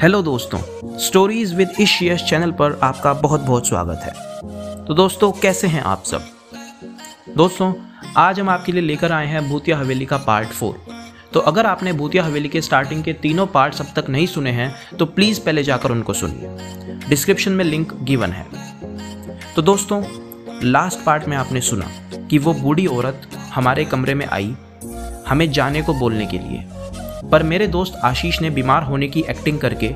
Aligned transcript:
Hello 0.00 0.20
दोस्तों 0.22 0.58
stories 0.98 1.54
with 1.54 1.70
इशियस 1.80 2.20
channel 2.20 2.50
पर 2.50 2.78
आपका 2.82 3.12
बहुत 3.12 3.40
बहुत 3.40 3.68
स्वागत 3.68 4.00
है। 4.04 4.12
तो 4.84 4.94
दोस्तों, 4.94 5.30
कैसे 5.32 5.66
हैं 5.66 5.80
आप 5.80 6.02
सब? 6.04 6.28
दोस्तों, 7.36 7.72
आज 8.16 8.40
हम 8.40 8.48
आपके 8.48 8.72
लिए 8.72 8.82
लेकर 8.82 9.12
आए 9.12 9.26
हैं 9.26 9.48
भूतिया 9.48 9.78
हवेली 9.78 10.06
का 10.06 10.16
पार्ट 10.16 10.48
फोर 10.48 10.80
तो 11.32 11.40
अगर 11.40 11.66
आपने 11.66 11.92
भूतिया 11.92 12.24
हवेली 12.24 12.48
के 12.48 12.60
स्टार्टिंग 12.60 13.02
के 13.04 13.12
तीनों 13.12 13.46
पार्ट्स 13.46 13.80
अब 13.80 13.86
तक 13.96 14.10
नहीं 14.10 14.26
सुने 14.26 14.50
हैं 14.50 14.96
तो 14.98 15.06
प्लीज़ 15.06 15.40
पहले 15.40 15.62
जाकर 15.62 15.90
उनको 15.90 16.12
सुनिए। 16.12 17.08
डिस्क्रिप्शन 17.08 17.52
में 17.52 17.64
लिंक 17.64 17.94
गिवन 18.02 18.32
है। 18.32 18.46
तो 19.56 19.62
दोस्तों 19.62 20.02
लास्ट 20.62 21.04
पार्ट 21.04 21.24
में 21.24 21.36
आपने 21.36 21.60
सुना 21.60 21.86
कि 22.26 22.38
वो 22.38 22.54
बूढ़ी 22.54 22.86
औरत 22.86 23.28
हमारे 23.54 23.84
कमरे 23.84 24.14
में 24.14 24.26
आई, 24.26 24.56
हमें 25.28 25.50
जाने 25.52 25.82
को 25.82 25.94
बोलने 25.94 26.26
के 26.26 26.38
लिए। 26.38 26.64
पर 27.24 27.42
मेरे 27.42 27.66
दोस्त 27.66 27.94
आशीष 27.94 28.40
ने 28.42 28.50
बीमार 28.50 28.82
होने 28.82 29.08
की 29.08 29.20
एक्टिंग 29.20 29.60
करके 29.60 29.86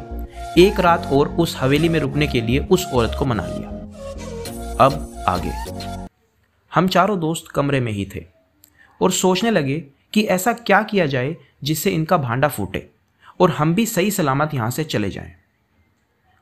एक 0.62 0.80
रात 0.80 1.06
और 1.06 1.28
उस 1.28 1.56
हवेली 1.60 1.88
में 1.88 2.00
रुकने 2.00 2.26
के 2.26 2.40
लिए 2.40 2.58
उस 2.58 2.86
औरत 2.86 3.16
को 3.18 3.24
मना 3.24 3.46
लिया। 3.46 3.68
अब 4.86 5.24
आगे। 5.28 5.52
हम 6.74 6.88
चारों 6.88 7.20
दोस्त 7.20 7.44
कमरे 7.54 7.80
में 7.80 7.92
ही 7.92 8.08
थे 8.14 8.24
और 9.02 9.10
सोचने 9.10 9.50
लगे 9.50 9.84
कि 10.12 10.22
ऐसा 10.22 10.52
क्या 10.52 10.82
किया 10.82 11.06
जाए 11.06 11.36
जिससे 11.64 11.90
इनका 11.90 12.16
भांडा 12.16 12.48
फूटे 12.48 12.88
और 13.40 13.50
हम 13.50 13.74
भी 13.74 13.86
सही 13.86 14.10
सलामत 14.10 14.54
यहाँ 14.54 14.70
से 14.70 14.84
चले 14.84 15.10
जाएँ। 15.10 15.32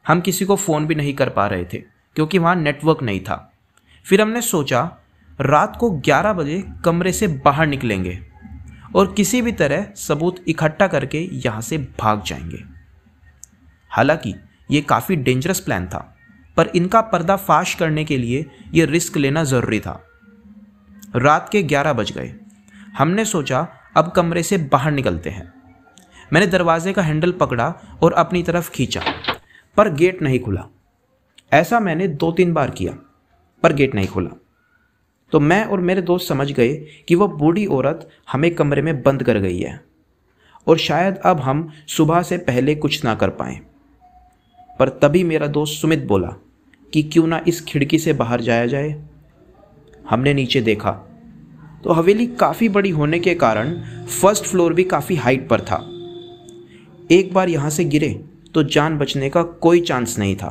हम 0.08 0.20
किसी 0.20 0.44
को 0.44 0.56
फ़ोन 0.56 0.86
भी 0.86 0.94
नहीं 0.94 1.14
कर 1.14 1.28
पा 1.28 1.46
रहे 1.46 1.64
थे, 1.64 1.78
क्योंकि 2.14 2.38
वहाँ 2.38 2.56
नेटवर्क 2.56 3.02
नहीं 3.02 3.20
था। 3.20 3.52
फिर 4.04 4.20
हमने 4.20 4.42
सोचा, 4.42 4.96
रात 5.40 5.76
को 5.76 5.90
11 5.90 6.32
बजे 6.32 6.64
कमरे 6.84 7.12
से 7.12 7.26
बाहर 7.26 7.66
निकलेंगे। 7.66 8.29
और 8.96 9.14
किसी 9.14 9.42
भी 9.42 9.52
तरह 9.52 9.86
सबूत 9.96 10.44
इकट्ठा 10.48 10.86
करके 10.86 11.28
यहाँ 11.32 11.60
से 11.60 11.78
भाग 11.78 12.22
जाएँगे। 12.22 12.64
हालाँकि, 13.90 14.34
ये 14.70 14.80
काफ़ी 14.80 15.16
डेंजरस 15.16 15.60
प्लान 15.60 15.86
था, 15.86 16.16
पर 16.56 16.66
इनका 16.66 17.00
पर्दा 17.00 17.36
फाश 17.36 17.74
करने 17.74 18.04
के 18.04 18.18
लिए 18.18 18.46
ये 18.74 18.84
रिस्क 18.84 19.16
लेना 19.16 19.44
ज़रूरी 19.44 19.80
था। 19.80 20.06
रात 21.16 21.48
के 21.52 21.62
11 21.62 21.92
बज 21.92 22.12
गए। 22.12 22.34
हमने 22.98 23.24
सोचा, 23.24 23.68
अब 23.96 24.12
कमरे 24.12 24.42
से 24.42 24.58
बाहर 24.58 24.92
निकलते 24.92 25.30
हैं। 25.30 25.52
मैंने 26.32 26.46
दरवाजे 26.46 26.92
का 26.92 27.02
हैंडल 27.02 27.32
पकड़ा 27.32 27.74
और 28.02 28.12
अपनी 28.12 28.42
तरफ़ 28.42 28.70
खींचा, 28.70 29.02
पर 29.76 29.92
गेट 29.92 30.22
नहीं 30.22 30.40
खुला। 30.40 30.64
ऐसा 31.52 31.80
मैंने 31.80 32.08
दो 32.08 32.32
तीन 32.32 32.52
बार 32.52 32.70
किया, 32.70 32.92
पर 33.62 33.72
गेट 33.72 33.94
नहीं 33.94 34.08
खुला। 34.08 34.40
तो 35.32 35.40
मैं 35.40 35.64
और 35.64 35.80
मेरे 35.80 36.02
दोस्त 36.02 36.28
समझ 36.28 36.50
गए 36.52 36.74
कि 37.08 37.14
वह 37.14 37.26
बूढ़ी 37.26 37.66
औरत 37.66 38.08
हमें 38.32 38.54
कमरे 38.54 38.82
में 38.82 39.02
बंद 39.02 39.22
कर 39.22 39.38
गई 39.38 39.58
है 39.58 39.80
और 40.66 40.78
शायद 40.78 41.16
अब 41.16 41.40
हम 41.40 41.68
सुबह 41.88 42.22
से 42.22 42.38
पहले 42.38 42.74
कुछ 42.74 43.04
ना 43.04 43.14
कर 43.14 43.30
पाए। 43.30 43.60
पर 44.78 44.88
तभी 45.02 45.24
मेरा 45.24 45.46
दोस्त 45.46 45.80
सुमित 45.80 46.04
बोला 46.04 46.34
कि 46.92 47.02
क्यों 47.02 47.26
ना 47.26 47.42
इस 47.48 47.60
खिड़की 47.60 47.98
से 47.98 48.12
बाहर 48.12 48.40
जाया 48.40 48.66
जाए। 48.66 49.04
हमने 50.10 50.34
नीचे 50.34 50.60
देखा। 50.60 50.90
तो 51.84 51.92
हवेली 51.92 52.26
काफ़ी 52.26 52.68
बड़ी 52.68 52.90
होने 52.90 53.18
के 53.18 53.34
कारण 53.34 53.74
फ़र्स्ट 54.06 54.44
फ्लोर 54.44 54.74
भी 54.74 54.84
काफ़ी 54.84 55.16
हाइट 55.16 55.48
पर 55.48 55.60
था। 55.60 55.76
एक 57.10 57.32
बार 57.34 57.48
यहाँ 57.48 57.70
से 57.70 57.84
गिरे 57.84 58.12
तो 58.54 58.62
जान 58.62 58.98
बचने 58.98 59.30
का 59.30 59.42
कोई 59.42 59.80
चांस 59.80 60.18
नहीं 60.18 60.36
था। 60.36 60.50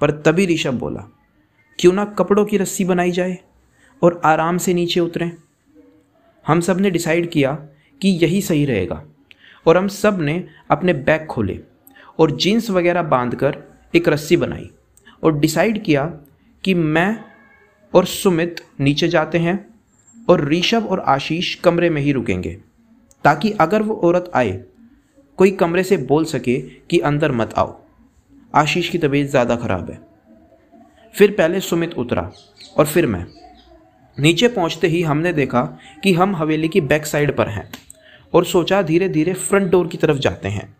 पर 0.00 0.10
तभी 0.10 0.46
ऋषभ 0.46 0.74
बोला, 0.74 1.04
क्यों 1.78 1.92
ना 1.92 2.04
कपड़ों 2.04 2.44
की 2.44 2.56
रस्सी 2.56 2.84
बनाई 2.84 3.10
जाए? 3.10 3.38
और 4.02 4.20
आराम 4.24 4.58
से 4.58 4.74
नीचे 4.74 5.00
उतरें। 5.00 5.30
हम 6.46 6.60
सबने 6.60 6.90
डिसाइड 6.90 7.30
किया 7.30 7.52
कि 8.00 8.08
यही 8.22 8.40
सही 8.42 8.64
रहेगा 8.64 9.02
और 9.66 9.76
हम 9.76 9.88
सबने 9.88 10.44
अपने 10.70 10.92
बैग 10.92 11.26
खोले 11.26 11.58
और 12.18 12.30
जीन्स 12.36 12.70
वगैरह 12.70 13.02
बाँध 13.02 13.34
कर 13.34 13.56
एक 13.94 14.08
रस्सी 14.08 14.36
बनाई 14.36 14.70
और 15.22 15.38
डिसाइड 15.38 15.82
किया 15.84 16.04
कि 16.64 16.74
मैं 16.74 17.16
और 17.94 18.06
सुमित 18.06 18.64
नीचे 18.80 19.08
जाते 19.08 19.38
हैं 19.38 19.58
और 20.28 20.48
ऋषभ 20.48 20.86
और 20.86 21.00
आशीष 21.00 21.54
कमरे 21.54 21.90
में 21.90 22.00
ही 22.02 22.12
रुकेंगे 22.12 22.52
ताकि 23.24 23.50
अगर 23.50 23.82
वो 23.82 23.94
औरत 24.04 24.30
आए, 24.34 24.52
कोई 25.38 25.50
कमरे 25.50 25.82
से 25.82 25.96
बोल 25.96 26.24
सके 26.24 26.58
कि 26.90 26.98
अंदर 27.00 27.32
मत 27.32 27.54
आओ। 27.54 27.78
आशीष 28.54 28.88
की 28.88 28.98
तबीयत 28.98 29.28
ज़्यादा 29.30 29.56
ख़राब 29.56 29.90
है। 29.90 30.00
फिर 31.14 31.30
पहले 31.30 31.60
सुमित 31.60 31.94
उतरा 31.94 32.30
और 32.76 32.86
फिर 32.86 33.06
मैं। 33.06 33.24
नीचे 34.16 34.48
पहुँचते 34.48 34.86
ही 34.86 35.02
हमने 35.02 35.32
देखा 35.32 35.62
कि 36.02 36.12
हम 36.14 36.34
हवेली 36.36 36.68
की 36.68 36.80
बैक 36.80 37.06
साइड 37.06 37.36
पर 37.36 37.48
हैं 37.48 37.70
और 38.32 38.44
सोचा 38.44 38.80
धीरे 38.82 39.08
धीरे 39.08 39.32
फ्रंट 39.32 39.70
डोर 39.70 39.88
की 39.88 39.98
तरफ़ 39.98 40.18
जाते 40.18 40.48
हैं। 40.48 40.76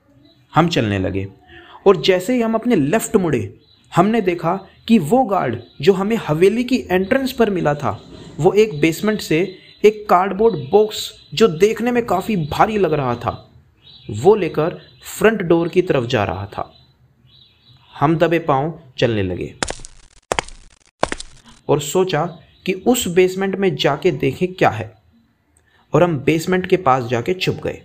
हम 0.55 0.69
चलने 0.69 0.99
लगे 0.99 1.27
और 1.87 2.01
जैसे 2.03 2.35
ही 2.35 2.41
हम 2.43 2.55
अपने 2.55 2.77
लेफ़्ट 2.77 3.17
मुड़े, 3.17 3.59
हमने 3.93 4.21
देखा 4.21 4.55
कि 4.89 4.99
वो 4.99 5.23
गार्ड 5.25 5.57
जो 5.81 5.93
हमें 5.93 6.17
हवेली 6.17 6.65
की 6.65 6.77
एंट्रेंस 6.91 7.33
पर 7.33 7.51
मिला 7.51 7.75
था, 7.75 8.01
वो 8.39 8.53
एक 8.53 8.81
बेसमेंट 8.81 9.21
से 9.21 9.41
एक 9.85 10.05
कार्डबोर्ड 10.09 10.57
बॉक्स 10.71 11.11
जो 11.35 11.49
देखने 11.49 11.93
में 11.93 12.05
काफ़ी 12.07 12.37
भारी 12.47 12.79
लग 12.79 12.93
रहा 12.93 13.15
था, 13.15 13.51
वो 14.11 14.35
लेकर 14.35 14.79
फ्रंट 15.19 15.43
डोर 15.43 15.69
की 15.69 15.83
तरफ़ 15.83 16.07
जा 16.07 16.25
रहा 16.25 16.47
था। 16.47 16.71
हम 17.95 18.17
दबे 18.17 18.39
पाँव 18.39 18.79
चलने 18.99 19.23
लगे 19.23 19.55
और 21.69 21.81
सोचा 21.81 22.23
कि 22.67 22.73
उस 22.73 23.09
बेसमेंट 23.09 23.57
में 23.57 23.77
जाके 23.77 24.11
देखें 24.11 24.53
क्या 24.55 24.71
है। 24.71 24.95
और 25.95 26.03
हम 26.03 26.19
बेसमेंट 26.19 26.67
के 26.67 26.77
पास 26.77 27.05
जाके 27.05 27.35
छुप 27.35 27.55
गए। 27.55 27.83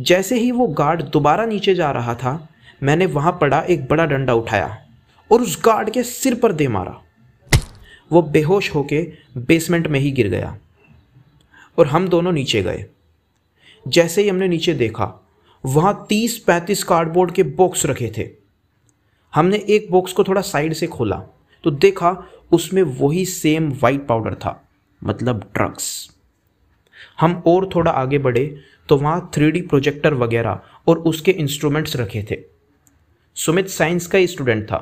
जैसे 0.00 0.38
ही 0.38 0.50
वो 0.50 0.66
गार्ड 0.66 1.02
दोबारा 1.02 1.44
नीचे 1.46 1.74
जा 1.74 1.90
रहा 1.90 2.14
था, 2.14 2.48
मैंने 2.82 3.06
वहाँ 3.06 3.38
पड़ा 3.40 3.60
एक 3.60 3.86
बड़ा 3.86 4.06
डंडा 4.06 4.34
उठाया 4.34 4.86
और 5.32 5.42
उस 5.42 5.62
गार्ड 5.64 5.90
के 5.90 6.02
सिर 6.02 6.34
पर 6.34 6.52
दे 6.52 6.68
मारा। 6.68 7.02
वो 8.12 8.22
बेहोश 8.22 8.74
होके 8.74 9.12
बेसमेंट 9.36 9.86
में 9.86 10.00
ही 10.00 10.10
गिर 10.10 10.28
गया 10.28 10.58
और 11.78 11.86
हम 11.86 12.08
दोनों 12.08 12.32
नीचे 12.32 12.62
गए। 12.62 12.84
जैसे 13.88 14.22
ही 14.22 14.28
हमने 14.28 14.48
नीचे 14.48 14.74
देखा, 14.74 15.26
वहाँ 15.64 16.06
तीस 16.08 16.38
पैंतीस 16.38 16.84
कार्डबोर्ड 16.84 17.32
के 17.32 17.42
बॉक्स 17.42 17.86
रखे 17.86 18.12
थे। 18.18 18.28
हमने 19.34 19.56
एक 19.68 19.90
बॉक्स 19.90 20.12
को 20.12 20.24
थोड़ा 20.24 20.40
साइड 20.40 20.72
से 20.72 20.86
खोला 20.86 21.16
तो 21.64 21.70
देखा 21.70 22.10
उसमें 22.50 22.82
वही 22.82 23.24
सेम 23.26 23.70
वाइट 23.82 24.06
पाउडर 24.06 24.34
था 24.34 24.60
मतलब 25.02 25.40
ड्रग्स 25.54 25.88
हम 27.20 27.42
और 27.46 27.68
थोड़ा 27.74 27.90
आगे 27.92 28.18
बढ़े 28.18 28.44
तो 28.88 28.96
वहाँ 28.96 29.30
थ्री 29.34 29.60
प्रोजेक्टर 29.62 30.14
वगैरह 30.14 30.60
और 30.88 30.98
उसके 31.00 31.30
इंस्ट्रूमेंट्स 31.32 31.96
रखे 31.96 32.22
थे। 32.30 32.36
सुमित 33.36 33.68
साइंस 33.68 34.06
का 34.06 34.24
स्टूडेंट 34.26 34.64
था 34.64 34.78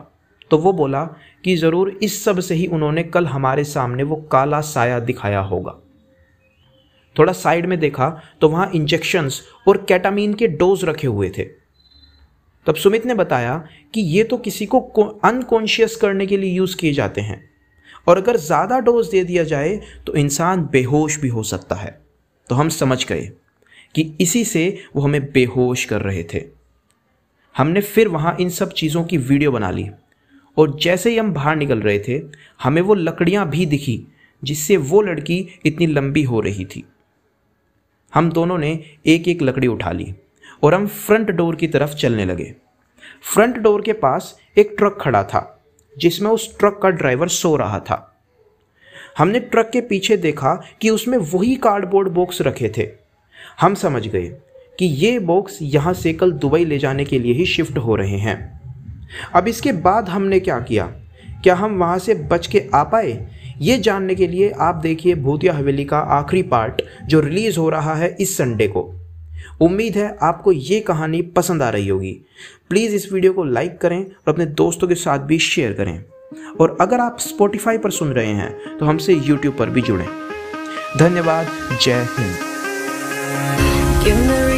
तो 0.50 0.58
वो 0.58 0.72
बोला 0.72 1.04
कि 1.44 1.54
ज़रूर 1.56 1.90
इस 2.02 2.22
सबसे 2.24 2.54
ही 2.54 2.66
उन्होंने 2.66 3.02
कल 3.04 3.26
हमारे 3.26 3.64
सामने 3.64 4.02
वो 4.02 4.16
काला 4.32 4.60
साया 4.62 4.98
दिखाया 5.00 5.40
होगा। 5.42 5.74
थोड़ा 7.16 7.32
साइड 7.32 7.66
में 7.66 7.78
देखा 7.80 8.08
तो 8.40 8.48
वहाँ 8.48 8.70
इंजेक्शंस 8.74 9.42
और 9.68 9.84
कैटामीन 9.88 10.34
के 10.34 10.46
डोज 10.48 10.84
रखे 10.84 11.06
हुए 11.06 11.30
थे। 11.38 11.44
तब 12.66 12.74
सुमित 12.74 13.06
ने 13.06 13.14
बताया 13.14 13.56
कि 13.94 14.00
ये 14.00 14.24
तो 14.24 14.36
किसी 14.38 14.66
को 14.66 14.80
अनकॉन्शियस 15.24 15.96
करने 15.96 16.26
के 16.26 16.36
लिए 16.36 16.52
यूज़ 16.52 16.76
किए 16.76 16.92
जाते 16.92 17.20
हैं। 17.20 17.42
और 18.06 18.18
अगर 18.18 18.36
ज़्यादा 18.38 18.78
डोज 18.80 19.08
दे 19.08 19.22
दिया 19.24 19.44
जाए 19.44 19.80
तो 20.06 20.14
इंसान 20.14 20.64
बेहोश 20.72 21.18
भी 21.20 21.28
हो 21.28 21.42
सकता 21.44 21.76
है। 21.76 21.98
तो 22.50 22.54
हम 22.54 22.68
समझ 22.70 23.04
गए 23.06 23.30
कि 23.94 24.02
इसी 24.20 24.44
से 24.44 24.66
वो 24.96 25.02
हमें 25.02 25.30
बेहोश 25.32 25.84
कर 25.84 26.02
रहे 26.02 26.24
थे। 26.24 26.44
हमने 27.54 27.80
फिर 27.82 28.08
वहाँ 28.08 28.36
इन 28.40 28.48
सब 28.50 28.72
चीज़ों 28.72 29.04
की 29.04 29.18
वीडियो 29.18 29.52
बना 29.52 29.70
ली, 29.70 29.88
और 30.56 30.76
जैसे 30.78 31.10
ही 31.10 31.16
हम 31.18 31.32
बाहर 31.32 31.56
निकल 31.56 31.80
रहे 31.80 31.98
थे, 31.98 32.20
हमें 32.62 32.80
वो 32.82 32.94
लकड़ियाँ 32.94 33.48
भी 33.50 33.66
दिखी, 33.66 34.06
जिससे 34.42 34.76
वो 34.76 35.00
लड़की 35.02 35.38
इतनी 35.66 35.86
लंबी 35.86 36.22
हो 36.22 36.40
रही 36.40 36.64
थी। 36.64 36.84
हम 38.12 38.30
दोनों 38.32 38.58
ने 38.58 38.72
एक 39.06 39.28
एक 39.28 39.42
लकड़ी 39.42 39.66
उठा 39.66 39.92
ली, 39.92 40.12
और 40.62 40.74
हम 40.74 40.86
फ्रंट 40.86 41.30
डोर 41.30 41.56
की 41.56 41.68
तरफ़ 41.68 41.94
चलने 41.94 42.24
लगे। 42.24 42.54
फ्रंट 43.24 43.58
डोर 43.58 43.82
के 43.82 43.92
पास 43.94 44.36
एक 44.56 44.74
ट्रक 44.78 44.98
खड़ा 45.00 45.22
था। 45.24 45.53
जिसमें 45.98 46.30
उस 46.30 46.58
ट्रक 46.58 46.80
का 46.82 46.90
ड्राइवर 46.90 47.28
सो 47.28 47.56
रहा 47.56 47.78
था। 47.78 48.10
हमने 49.18 49.40
ट्रक 49.40 49.70
के 49.72 49.80
पीछे 49.80 50.16
देखा 50.16 50.62
कि 50.80 50.90
उसमें 50.90 51.18
वही 51.18 51.56
कार्डबोर्ड 51.56 52.08
बॉक्स 52.08 52.42
रखे 52.42 52.72
थे। 52.78 52.88
हम 53.60 53.74
समझ 53.74 54.08
गए 54.08 54.26
कि 54.78 54.86
ये 54.86 55.18
बॉक्स 55.18 55.58
यहाँ 55.62 55.92
से 55.92 56.12
कल 56.12 56.32
दुबई 56.32 56.64
ले 56.64 56.78
जाने 56.78 57.04
के 57.04 57.18
लिए 57.18 57.32
ही 57.32 57.46
शिफ्ट 57.46 57.78
हो 57.78 57.96
रहे 57.96 58.18
हैं। 58.18 58.60
अब 59.34 59.48
इसके 59.48 59.72
बाद 59.72 60.08
हमने 60.08 60.40
क्या 60.40 60.60
किया? 60.60 60.86
क्या 61.42 61.54
हम 61.54 61.78
वहाँ 61.78 61.98
से 61.98 62.14
बच 62.14 62.46
के 62.46 62.64
आ 62.74 62.82
पाए? 62.82 63.28
ये 63.60 63.78
जानने 63.78 64.14
के 64.14 64.26
लिए 64.26 64.50
आप 64.50 64.74
देखिए 64.74 65.14
भूतिया 65.14 65.52
हवेली 65.52 65.84
का 65.84 65.98
आखिरी 65.98 66.42
पार्ट 66.42 66.82
जो 67.06 67.20
रिलीज़ 67.20 67.58
हो 67.58 67.68
रहा 67.68 67.94
है 67.94 68.16
इस 68.20 68.36
संडे 68.36 68.68
को। 68.68 69.03
उम्मीद 69.62 69.96
है 69.96 70.16
आपको 70.22 70.52
ये 70.52 70.80
कहानी 70.88 71.22
पसंद 71.36 71.62
आ 71.62 71.68
रही 71.70 71.88
होगी 71.88 72.12
प्लीज़ 72.68 72.94
इस 72.94 73.12
वीडियो 73.12 73.32
को 73.32 73.44
लाइक 73.44 73.78
करें 73.80 74.00
और 74.00 74.32
अपने 74.32 74.46
दोस्तों 74.62 74.88
के 74.88 74.94
साथ 74.94 75.26
भी 75.28 75.38
शेयर 75.48 75.72
करें 75.72 75.98
और 76.60 76.76
अगर 76.80 77.00
आप 77.00 77.18
स्पॉटिफाई 77.20 77.78
पर 77.78 77.90
सुन 77.90 78.12
रहे 78.12 78.32
हैं 78.40 78.78
तो 78.78 78.86
हमसे 78.86 79.14
यूट्यूब 79.14 79.56
पर 79.58 79.70
भी 79.70 79.82
जुड़ें 79.82 80.06
धन्यवाद 80.98 81.46
जय 81.82 82.06
Hind 82.18 82.52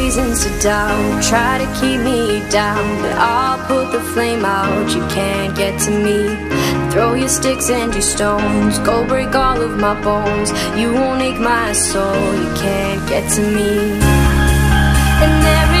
reasons 0.07 0.45
to 0.45 0.61
doubt, 0.61 1.21
try 1.21 1.57
to 1.57 1.67
keep 1.79 1.99
me 1.99 2.39
down, 2.49 2.85
but 3.01 3.11
I'll 3.17 3.59
put 3.67 3.91
the 3.91 3.99
flame 4.13 4.45
out. 4.45 4.95
You 4.95 5.01
can't 5.09 5.55
get 5.55 5.79
to 5.81 5.91
me. 5.91 6.19
Throw 6.91 7.13
your 7.13 7.27
sticks 7.27 7.69
and 7.69 7.93
your 7.93 8.01
stones, 8.01 8.79
go 8.79 9.05
break 9.05 9.35
all 9.35 9.61
of 9.61 9.77
my 9.77 10.01
bones. 10.01 10.51
You 10.79 10.93
won't 10.93 11.21
ache 11.21 11.39
my 11.39 11.73
soul, 11.73 12.23
you 12.35 12.51
can't 12.55 13.03
get 13.09 13.29
to 13.33 13.41
me. 13.41 14.26
and 15.19 15.43
every 15.45 15.76